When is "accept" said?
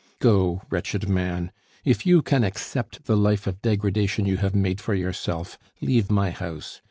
2.43-3.05